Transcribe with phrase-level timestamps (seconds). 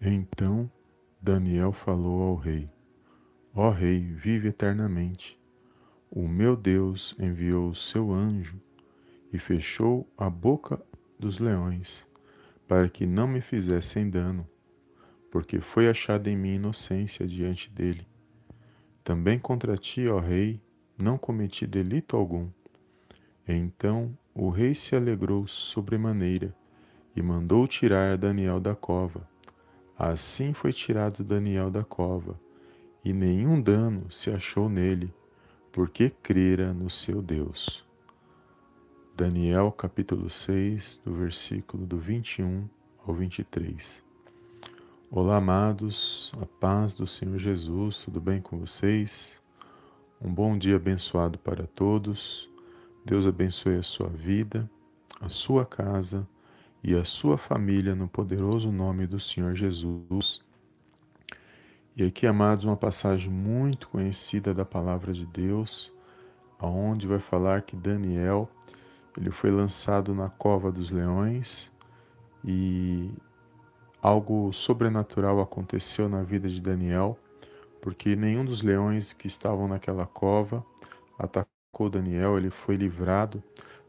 [0.00, 0.70] Então
[1.20, 2.70] Daniel falou ao rei:
[3.54, 5.38] Ó rei, vive eternamente.
[6.10, 8.58] O meu Deus enviou o seu anjo
[9.30, 10.80] e fechou a boca
[11.18, 12.06] dos leões,
[12.66, 14.48] para que não me fizessem dano,
[15.30, 18.06] porque foi achada em mim inocência diante dele.
[19.04, 20.60] Também contra ti, ó rei,
[20.96, 22.48] não cometi delito algum.
[23.46, 26.54] Então o rei se alegrou sobremaneira
[27.14, 29.28] e mandou tirar Daniel da cova.
[30.02, 32.40] Assim foi tirado Daniel da cova,
[33.04, 35.12] e nenhum dano se achou nele,
[35.70, 37.84] porque crera no seu Deus.
[39.14, 42.66] Daniel capítulo 6, do versículo do 21
[43.06, 44.02] ao 23.
[45.10, 49.38] Olá, amados, a paz do Senhor Jesus, tudo bem com vocês?
[50.18, 52.48] Um bom dia abençoado para todos.
[53.04, 54.66] Deus abençoe a sua vida,
[55.20, 56.26] a sua casa
[56.82, 60.42] e a sua família no poderoso nome do Senhor Jesus.
[61.96, 65.92] E aqui, amados, uma passagem muito conhecida da palavra de Deus,
[66.58, 68.48] aonde vai falar que Daniel,
[69.16, 71.70] ele foi lançado na cova dos leões
[72.44, 73.10] e
[74.00, 77.18] algo sobrenatural aconteceu na vida de Daniel,
[77.82, 80.64] porque nenhum dos leões que estavam naquela cova
[81.18, 83.42] atacou Daniel, ele foi livrado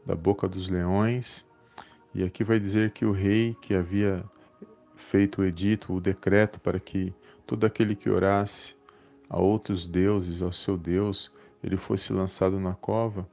[0.04, 1.46] da boca dos leões
[2.14, 4.24] e aqui vai dizer que o rei que havia
[4.96, 7.12] feito o edito, o decreto para que
[7.46, 8.74] todo aquele que orasse
[9.28, 13.26] a outros deuses, ao seu Deus, ele fosse lançado na cova,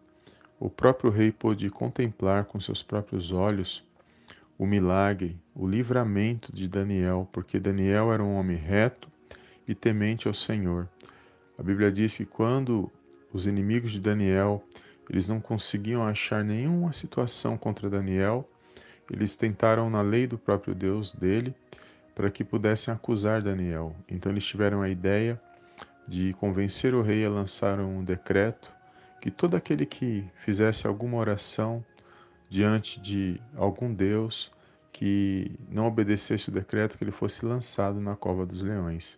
[0.60, 3.84] o próprio rei pôde contemplar com seus próprios olhos
[4.58, 9.08] o milagre, o livramento de Daniel, porque Daniel era um homem reto
[9.66, 10.90] e temente ao Senhor.
[11.58, 12.92] A Bíblia diz que quando
[13.32, 14.62] os inimigos de Daniel,
[15.10, 18.50] eles não conseguiam achar nenhuma situação contra Daniel,
[19.10, 21.54] eles tentaram na lei do próprio Deus dele
[22.14, 23.95] para que pudessem acusar Daniel.
[24.08, 25.39] Então eles tiveram a ideia
[26.08, 28.70] de convencer o rei a lançar um decreto
[29.22, 31.83] que todo aquele que fizesse alguma oração
[32.50, 34.52] diante de algum Deus
[34.92, 39.17] que não obedecesse o decreto que ele fosse lançado na cova dos leões.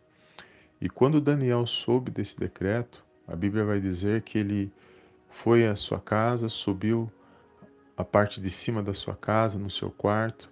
[0.80, 4.72] E quando Daniel soube desse decreto, a Bíblia vai dizer que ele
[5.30, 7.10] foi à sua casa, subiu
[7.96, 10.50] a parte de cima da sua casa, no seu quarto.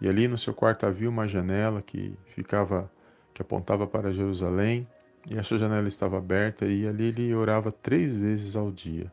[0.00, 2.90] E ali no seu quarto havia uma janela que ficava,
[3.34, 4.86] que apontava para Jerusalém.
[5.28, 9.12] E essa janela estava aberta e ali ele orava três vezes ao dia.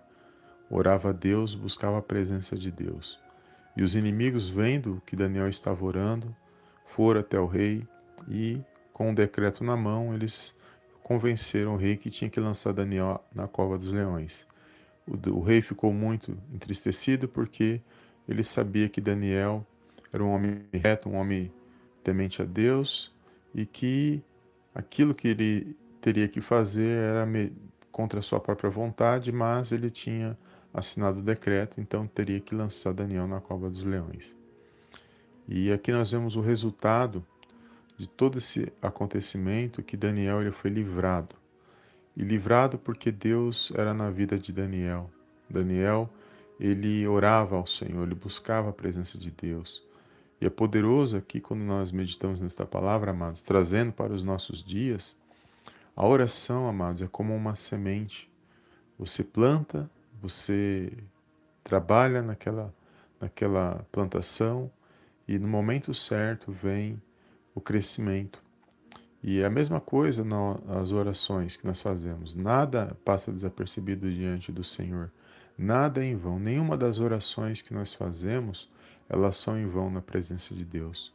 [0.70, 3.20] Orava a Deus, buscava a presença de Deus.
[3.76, 6.34] E os inimigos, vendo que Daniel estava orando,
[6.88, 7.86] foram até o rei
[8.30, 8.62] e,
[8.94, 10.56] com o um decreto na mão, eles
[11.04, 14.48] convenceram o rei que tinha que lançar Daniel na cova dos leões.
[15.08, 17.80] O, rei ficou muito entristecido porque
[18.28, 19.66] ele sabia que Daniel
[20.12, 21.52] era um homem reto, um homem
[22.04, 23.14] temente a Deus
[23.54, 24.22] e que
[24.74, 27.28] aquilo que ele teria que fazer era
[27.92, 30.38] contra a sua própria vontade, mas ele tinha
[30.74, 34.36] assinado o decreto, então teria que lançar Daniel na cova dos leões.
[35.48, 37.26] E aqui nós vemos o resultado
[37.98, 41.36] de todo esse acontecimento que Daniel ele foi livrado
[42.16, 45.10] e livrado porque Deus era na vida de Daniel.
[45.50, 46.10] Daniel,
[46.60, 49.84] ele orava ao Senhor, ele buscava a presença de Deus.
[50.40, 55.16] E é poderoso aqui quando nós meditamos nesta palavra, amados, trazendo para os nossos dias,
[55.96, 58.30] a oração, amados, é como uma semente.
[59.00, 59.90] Você planta,
[60.22, 60.92] você
[61.64, 62.74] trabalha naquela,
[63.20, 64.70] naquela plantação
[65.28, 67.02] e no momento certo vem
[67.54, 68.45] o crescimento.
[69.28, 72.36] E é a mesma coisa nas orações que nós fazemos.
[72.36, 75.10] Nada passa desapercebido diante do Senhor.
[75.58, 76.38] Nada é em vão.
[76.38, 78.70] Nenhuma das orações que nós fazemos,
[79.10, 81.12] elas são em vão na presença de Deus.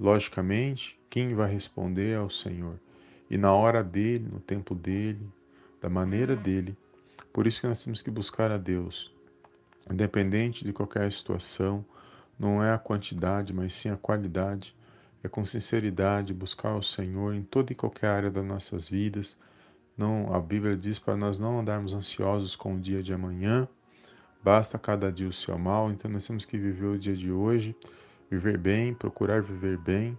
[0.00, 2.74] Logicamente, quem vai responder é o Senhor.
[3.30, 5.24] E na hora dele, no tempo dele,
[5.80, 6.76] da maneira dele.
[7.32, 9.12] Por isso que nós temos que buscar a Deus.
[9.88, 11.84] Independente de qualquer situação,
[12.36, 14.74] não é a quantidade, mas sim a qualidade
[15.24, 19.38] é com sinceridade buscar o Senhor em toda e qualquer área das nossas vidas.
[19.96, 23.66] Não, a Bíblia diz para nós não andarmos ansiosos com o dia de amanhã.
[24.42, 27.74] Basta cada dia o seu mal, então nós temos que viver o dia de hoje,
[28.30, 30.18] viver bem, procurar viver bem,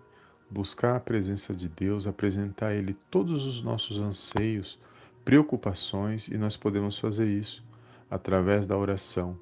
[0.49, 4.79] buscar a presença de Deus, apresentar a Ele todos os nossos anseios,
[5.23, 7.63] preocupações, e nós podemos fazer isso
[8.09, 9.37] através da oração.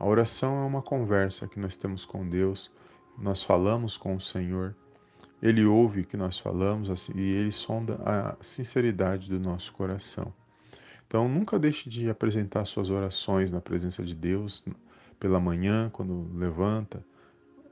[0.00, 2.72] A oração é uma conversa que nós temos com Deus,
[3.16, 4.74] nós falamos com o Senhor
[5.42, 10.32] ele ouve o que nós falamos assim, e ele sonda a sinceridade do nosso coração.
[11.06, 14.64] Então, nunca deixe de apresentar suas orações na presença de Deus
[15.20, 17.02] pela manhã, quando levanta,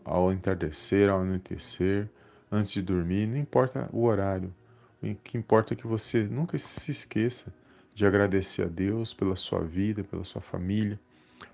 [0.05, 2.08] ao entardecer, ao anoitecer.
[2.52, 4.55] antes de dormir, não importa o horário.
[5.02, 7.52] O que importa é que você nunca se esqueça
[7.94, 11.00] de agradecer a Deus pela sua vida, pela sua família,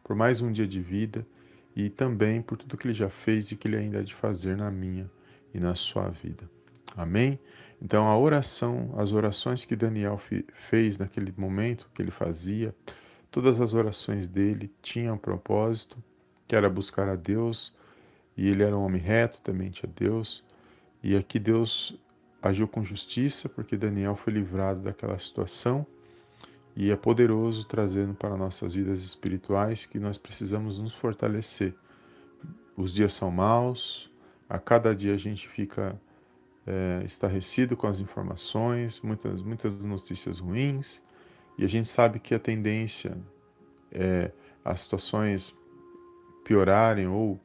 [0.05, 1.27] por mais um dia de vida
[1.75, 4.57] e também por tudo que Ele já fez e que Ele ainda há de fazer
[4.57, 5.11] na minha
[5.53, 6.49] e na sua vida.
[6.97, 7.39] Amém?
[7.81, 10.21] Então a oração, as orações que Daniel
[10.69, 12.75] fez naquele momento que ele fazia,
[13.31, 15.97] todas as orações dele tinham um propósito,
[16.47, 17.75] que era buscar a Deus,
[18.37, 20.45] e ele era um homem reto, temente a Deus,
[21.03, 21.99] e aqui Deus
[22.43, 25.87] agiu com justiça, porque Daniel foi livrado daquela situação
[26.77, 31.75] e é poderoso trazendo para nossas vidas espirituais que nós precisamos nos fortalecer.
[32.77, 34.10] Os dias são maus,
[34.51, 35.99] a cada dia a gente fica
[36.67, 41.01] é, estarrecido com as informações, muitas, muitas notícias ruins,
[41.57, 43.17] e a gente sabe que a tendência
[43.93, 44.33] é
[44.65, 45.55] as situações
[46.45, 47.41] piorarem ou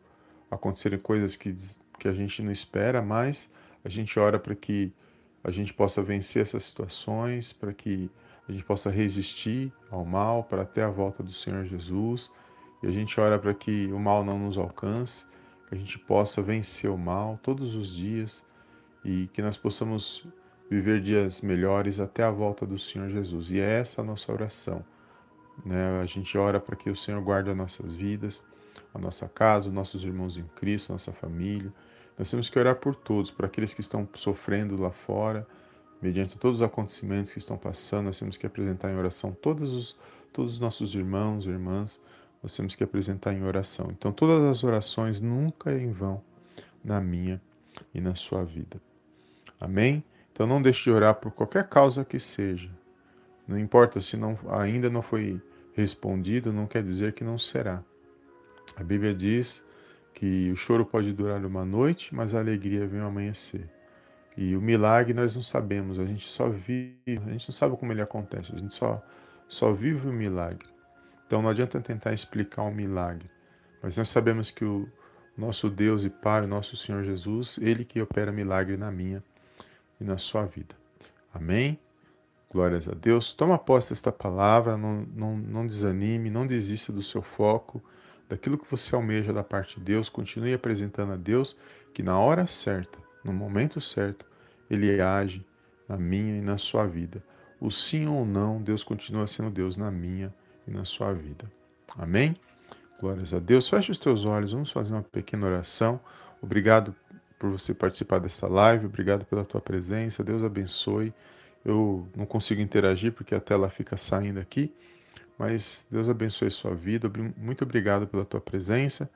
[0.49, 1.55] acontecerem coisas que,
[1.99, 3.47] que a gente não espera, mas
[3.83, 4.91] a gente ora para que
[5.43, 8.09] a gente possa vencer essas situações, para que
[8.49, 12.31] a gente possa resistir ao mal, para até a volta do Senhor Jesus.
[12.81, 15.25] E a gente ora para que o mal não nos alcance,
[15.67, 18.45] que a gente possa vencer o mal todos os dias
[19.03, 20.27] e que nós possamos
[20.69, 23.51] viver dias melhores até a volta do Senhor Jesus.
[23.51, 24.83] E é essa a nossa oração.
[25.63, 25.99] Né?
[26.01, 28.43] A gente ora para que o Senhor guarde as nossas vidas,
[28.93, 31.71] a nossa casa, os nossos irmãos em Cristo, nossa família,
[32.17, 35.45] nós temos que orar por todos, por aqueles que estão sofrendo lá fora,
[36.01, 39.97] mediante todos os acontecimentos que estão passando, nós temos que apresentar em oração todos os,
[40.31, 41.99] todos os nossos irmãos e irmãs,
[42.41, 43.87] nós temos que apresentar em oração.
[43.91, 46.21] Então, todas as orações nunca é em vão
[46.83, 47.41] na minha
[47.93, 48.79] e na sua vida.
[49.59, 50.03] Amém?
[50.31, 52.69] Então, não deixe de orar por qualquer causa que seja.
[53.47, 55.41] Não importa se não, ainda não foi
[55.73, 57.83] respondido, não quer dizer que não será.
[58.75, 59.63] A Bíblia diz
[60.13, 63.69] que o choro pode durar uma noite, mas a alegria vem ao amanhecer.
[64.37, 67.91] E o milagre nós não sabemos, a gente só vive, a gente não sabe como
[67.91, 69.01] ele acontece, a gente só,
[69.47, 70.67] só vive o milagre.
[71.25, 73.29] Então não adianta tentar explicar um milagre,
[73.81, 74.87] mas nós sabemos que o
[75.37, 79.23] nosso Deus e Pai, o nosso Senhor Jesus, Ele que opera milagre na minha
[79.99, 80.75] e na sua vida.
[81.33, 81.79] Amém?
[82.51, 83.33] Glórias a Deus.
[83.33, 87.83] Toma posse desta palavra, não, não, não desanime, não desista do seu foco
[88.29, 91.57] daquilo que você almeja da parte de Deus, continue apresentando a Deus
[91.93, 94.25] que na hora certa, no momento certo,
[94.69, 95.45] Ele age
[95.87, 97.23] na minha e na sua vida.
[97.59, 100.33] O sim ou não, Deus continua sendo Deus na minha
[100.67, 101.45] e na sua vida.
[101.97, 102.35] Amém?
[102.99, 103.67] Glórias a Deus.
[103.67, 105.99] Feche os teus olhos, vamos fazer uma pequena oração.
[106.41, 106.95] Obrigado
[107.37, 110.23] por você participar desta live, obrigado pela tua presença.
[110.23, 111.13] Deus abençoe.
[111.63, 114.71] Eu não consigo interagir porque a tela fica saindo aqui,
[115.37, 117.11] mas Deus abençoe a sua vida.
[117.35, 119.09] Muito obrigado pela tua presença.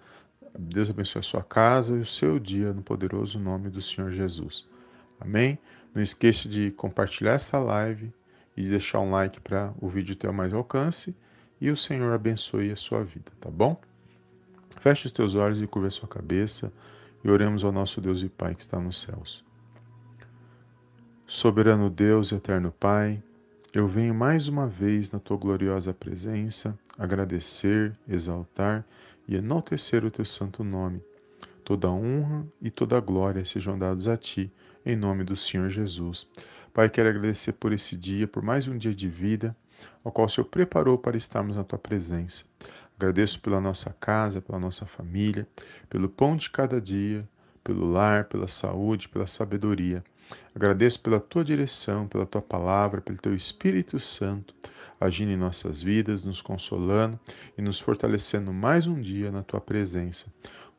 [0.58, 4.68] Deus abençoe a sua casa e o seu dia no poderoso nome do Senhor Jesus.
[5.20, 5.60] Amém?
[5.94, 8.12] Não esqueça de compartilhar essa live
[8.58, 11.16] e de deixar um like para o vídeo ter mais alcance.
[11.62, 13.80] E o Senhor abençoe a sua vida, tá bom?
[14.80, 16.72] Feche os teus olhos e curva a sua cabeça
[17.24, 19.44] e oremos ao nosso Deus e Pai que está nos céus.
[21.28, 23.22] Soberano Deus e eterno Pai,
[23.74, 28.86] eu venho mais uma vez na tua gloriosa presença agradecer, exaltar
[29.28, 31.04] e enaltecer o teu santo nome.
[31.64, 34.52] Toda honra e toda glória sejam dados a ti,
[34.84, 36.26] em nome do Senhor Jesus.
[36.74, 39.56] Pai, quero agradecer por esse dia, por mais um dia de vida,
[40.04, 42.44] ao qual o Senhor preparou para estarmos na tua presença.
[42.98, 45.48] Agradeço pela nossa casa, pela nossa família,
[45.90, 47.28] pelo pão de cada dia,
[47.64, 50.04] pelo lar, pela saúde, pela sabedoria.
[50.54, 54.54] Agradeço pela tua direção, pela tua palavra, pelo teu Espírito Santo,
[55.00, 57.20] agindo em nossas vidas, nos consolando
[57.58, 60.26] e nos fortalecendo mais um dia na tua presença.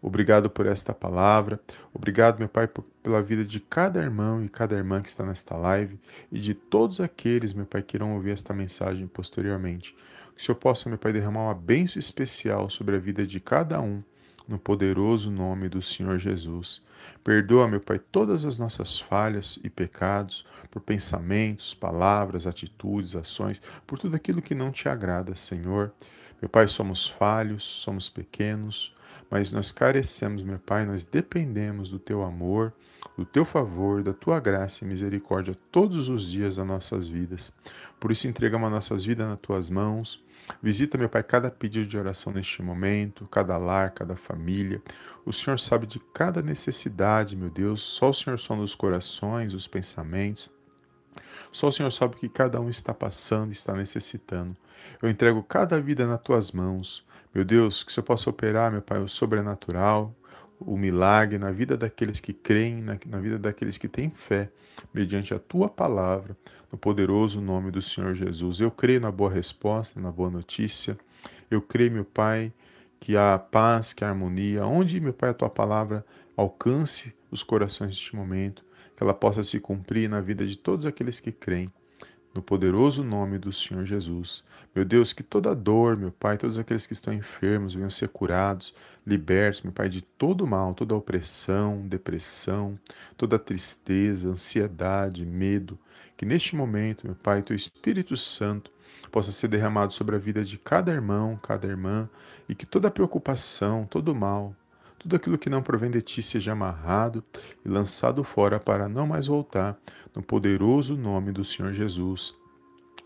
[0.03, 1.61] Obrigado por esta palavra.
[1.93, 5.57] Obrigado, meu Pai, por, pela vida de cada irmão e cada irmã que está nesta
[5.57, 5.99] live
[6.33, 9.95] e de todos aqueles, meu Pai, que irão ouvir esta mensagem posteriormente.
[10.35, 13.81] Que o Senhor possa, meu Pai, derramar uma bênção especial sobre a vida de cada
[13.81, 14.03] um,
[14.49, 16.83] no poderoso nome do Senhor Jesus.
[17.23, 23.99] Perdoa, meu Pai, todas as nossas falhas e pecados, por pensamentos, palavras, atitudes, ações, por
[23.99, 25.93] tudo aquilo que não te agrada, Senhor.
[26.41, 28.95] Meu Pai, somos falhos, somos pequenos,
[29.31, 32.73] mas nós carecemos, meu Pai, nós dependemos do Teu amor,
[33.17, 37.53] do Teu favor, da Tua graça e misericórdia todos os dias das nossas vidas.
[38.01, 40.23] Por isso, entregamos as nossas vidas nas Tuas mãos.
[40.61, 44.83] Visita, meu Pai, cada pedido de oração neste momento, cada lar, cada família.
[45.25, 47.81] O Senhor sabe de cada necessidade, meu Deus.
[47.81, 50.51] Só o Senhor sonda os corações, os pensamentos.
[51.53, 54.57] Só o Senhor sabe o que cada um está passando está necessitando.
[55.03, 57.05] Eu entrego cada vida nas tuas mãos.
[57.33, 60.13] Meu Deus, que o Senhor possa operar, meu Pai, o sobrenatural,
[60.59, 64.51] o milagre na vida daqueles que creem, na, na vida daqueles que têm fé,
[64.93, 66.37] mediante a tua palavra,
[66.73, 68.61] no poderoso nome do Senhor Jesus.
[68.61, 70.99] Eu creio na boa resposta, na boa notícia.
[71.49, 72.53] Eu creio, meu Pai,
[72.99, 76.05] que há paz, que há harmonia, onde, meu Pai, a tua palavra
[76.37, 78.65] alcance os corações neste momento,
[78.97, 81.73] que ela possa se cumprir na vida de todos aqueles que creem
[82.35, 84.45] no poderoso nome do Senhor Jesus.
[84.75, 88.75] Meu Deus, que toda dor, meu Pai, todos aqueles que estão enfermos venham ser curados,
[89.07, 92.79] libertos, meu Pai, de todo mal, toda opressão, depressão,
[93.17, 95.79] toda tristeza, ansiedade, medo.
[96.17, 98.71] Que neste momento, meu Pai, teu Espírito Santo
[99.11, 102.09] possa ser derramado sobre a vida de cada irmão, cada irmã,
[102.49, 104.55] e que toda preocupação, todo mal,
[105.01, 107.25] tudo aquilo que não provém de ti seja amarrado
[107.65, 109.79] e lançado fora para não mais voltar,
[110.15, 112.35] no poderoso nome do Senhor Jesus.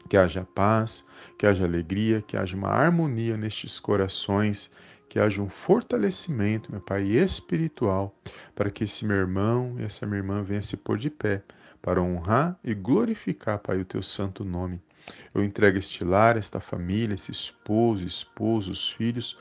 [0.09, 1.05] Que haja paz,
[1.39, 4.71] que haja alegria, que haja uma harmonia nestes corações,
[5.09, 8.15] que haja um fortalecimento, meu Pai, espiritual,
[8.55, 11.43] para que esse meu irmão e essa minha irmã venham se pôr de pé,
[11.81, 14.81] para honrar e glorificar, Pai, o teu santo nome.
[15.35, 19.39] Eu entrego este lar, esta família, esse esposo, esposo, os filhos,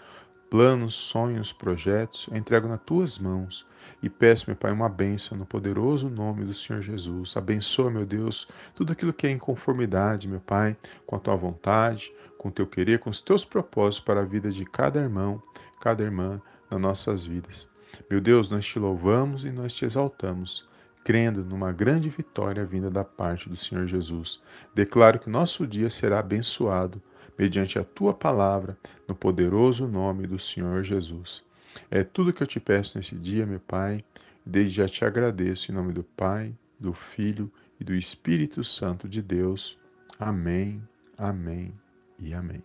[0.50, 3.66] planos, sonhos, projetos, eu entrego nas tuas mãos
[4.02, 7.36] e peço, meu Pai, uma bênção no poderoso nome do Senhor Jesus.
[7.38, 10.76] Abençoa, meu Deus, tudo aquilo que é inconformidade, meu Pai,
[11.06, 14.52] com a tua vontade, com o teu querer, com os teus propósitos para a vida
[14.52, 15.42] de cada irmão,
[15.80, 17.68] cada irmã nas nossas vidas.
[18.10, 20.68] Meu Deus, nós te louvamos e nós te exaltamos
[21.04, 24.40] crendo numa grande vitória vinda da parte do Senhor Jesus.
[24.74, 27.02] Declaro que nosso dia será abençoado
[27.38, 31.44] mediante a tua palavra, no poderoso nome do Senhor Jesus.
[31.90, 34.04] É tudo que eu te peço nesse dia, meu Pai,
[34.46, 39.22] desde já te agradeço em nome do Pai, do Filho e do Espírito Santo de
[39.22, 39.78] Deus.
[40.20, 40.82] Amém,
[41.18, 41.74] amém
[42.20, 42.64] e amém.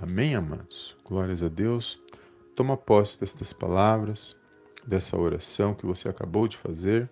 [0.00, 0.96] Amém, amados.
[1.04, 2.00] Glórias a Deus.
[2.54, 4.36] Toma posse destas palavras,
[4.86, 7.08] dessa oração que você acabou de fazer.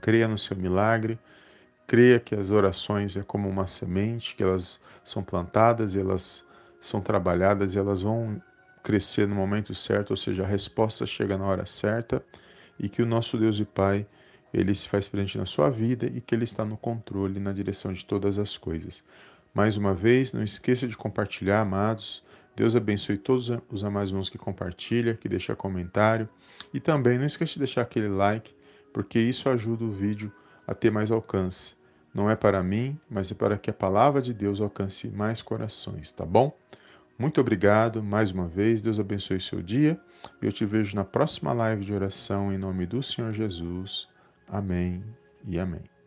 [0.00, 1.18] Creia no seu milagre
[1.88, 6.44] Creia que as orações é como uma semente, que elas são plantadas, elas
[6.78, 8.42] são trabalhadas e elas vão
[8.88, 12.24] crescer no momento certo, ou seja, a resposta chega na hora certa
[12.80, 14.06] e que o nosso Deus e Pai,
[14.50, 17.92] ele se faz presente na sua vida e que ele está no controle, na direção
[17.92, 19.04] de todas as coisas.
[19.52, 22.24] Mais uma vez, não esqueça de compartilhar, amados.
[22.56, 26.26] Deus abençoe todos os amados irmãos que compartilham, que deixam comentário.
[26.72, 28.54] E também não esqueça de deixar aquele like,
[28.90, 30.32] porque isso ajuda o vídeo
[30.66, 31.76] a ter mais alcance.
[32.14, 36.10] Não é para mim, mas é para que a palavra de Deus alcance mais corações,
[36.10, 36.56] tá bom?
[37.18, 38.80] Muito obrigado mais uma vez.
[38.80, 40.00] Deus abençoe seu dia.
[40.40, 44.08] E eu te vejo na próxima live de oração em nome do Senhor Jesus.
[44.46, 45.02] Amém
[45.44, 45.97] e amém.